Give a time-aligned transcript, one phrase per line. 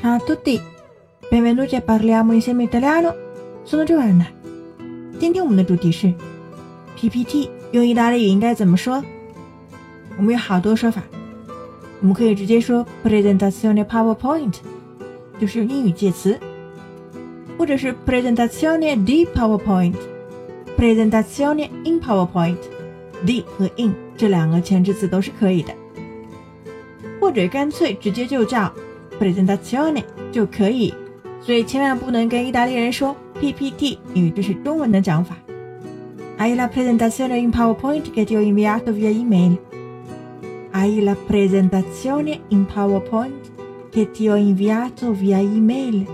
[0.00, 0.58] Ciao a tutti,
[1.28, 3.14] benvenuti a parliamo insieme italiano.
[3.64, 4.26] Sono Giovanna。
[5.18, 6.12] 今天我们的主题是
[6.96, 9.04] PPT 用意大利语应该怎么说？
[10.16, 11.02] 我们有好多说法，
[12.00, 14.54] 我们可以直接说 presentazione PowerPoint，
[15.38, 16.40] 就是用英语介词，
[17.58, 22.00] 或者是 presentazione di PowerPoint，presentazione in
[23.24, 25.72] d 和 in 这两个前置词都是可以的，
[27.20, 28.72] 或者干脆直接就叫。
[29.20, 30.02] presentazione
[30.32, 30.92] 就可以，
[31.40, 35.36] 所以千万不能跟意大利人说 PPT，因为这是中文的讲法。
[36.38, 39.58] Hai la presentazione in PowerPoint che ti ho inviato via email.
[40.72, 43.52] Hai la presentazione in PowerPoint
[43.92, 46.04] che ti ho inviato via email.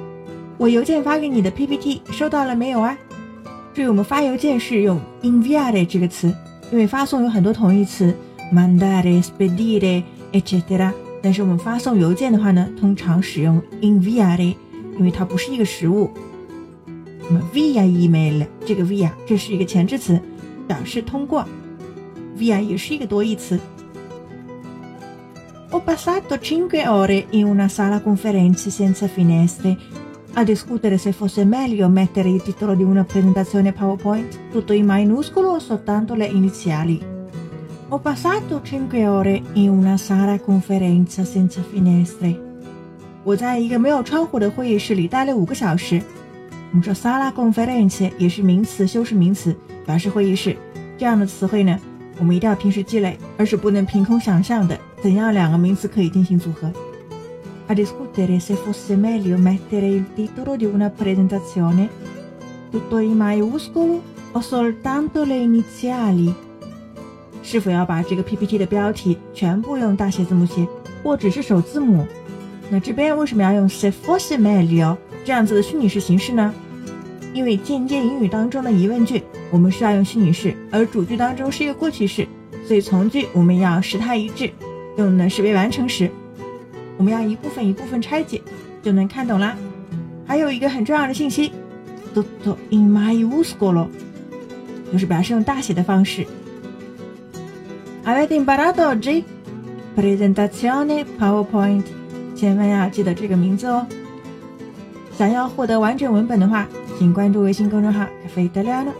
[0.59, 2.99] 我邮件发给你的 PPT 收到了没有啊？
[3.73, 6.35] 注意，我们发邮件是用 inviare 这个词，
[6.71, 8.15] 因为发送有很多同义词
[8.53, 10.93] ，mandare, spedire, etc.，。
[11.23, 14.55] 但是我们发送邮件的话呢，通常使用 inviare，
[14.99, 16.11] 因为它不是一个实物。
[17.31, 20.21] 那么 via email 这个 via 这是一个前置词，
[20.67, 21.45] 表示通过。
[22.37, 23.59] via 也是一个多义词。
[25.71, 29.77] Ho passato cinque ore in una sala conferenze senza finestre
[30.34, 35.50] a discutere se fosse meglio mettere il titolo di una presentazione PowerPoint tutto in minuscolo
[35.50, 37.00] o soltanto le iniziali.
[37.90, 42.40] Ho passato cinque ore in una sala conferenza senza finestre。
[43.24, 46.02] 我在一个没有窗户的会议室里待了五个小时。
[46.72, 50.58] 我们说 sala conferenza 也是名词，修饰名词，表示会议室。
[50.98, 51.78] 这样的词汇呢，
[52.18, 54.76] 我们一定要平时积累，而是不能凭空想象的。
[55.02, 56.72] 怎样两个名词可以进行组合
[57.69, 61.89] ？A discutere se fosse meglio mettere il titolo di una presentazione
[62.71, 64.03] tutto in maiuscolo
[64.33, 66.35] o soltanto le iniziali。
[67.43, 70.67] 是否要把这个 PPT 的标题全部用大写字母写，
[71.03, 72.07] 或只是首字母？
[72.71, 76.53] 那这边为什么要用 se fosse meglio 这样子的虚拟式形式呢？
[77.35, 82.27] 因为间接引语当中的疑问句，我们需要用虚拟式，而主句当中是一个过去式，
[82.67, 84.51] 所以从句我们要时态一致，
[84.97, 86.11] 用的是未完成时。
[86.99, 88.43] 我们要一部分一部分拆解，
[88.83, 89.57] 就能看懂啦。
[90.27, 91.53] 还有一个很重要的信息
[92.15, 93.87] ，tutto in maiuscolo，
[94.93, 96.27] 就是表示用大写的方式。
[98.05, 99.23] Avete imparato oggi?
[99.97, 101.85] Presentazione PowerPoint，
[102.35, 103.87] 千万要记得这个名字哦。
[105.17, 106.67] 想要获得完整文本的话，
[106.99, 108.93] 请关注微信公众号“咖啡意大利诺”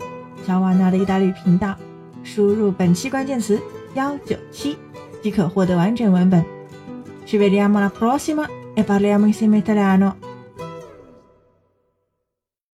[0.45, 1.75] 乔瓦纳的意大利频道，
[2.23, 3.59] 输入本期关键词
[3.93, 4.77] 幺九七
[5.21, 6.58] 即可获得完整文本。
[7.29, 10.28] Ci vediamo alla prossima e parliamo insieme italiano.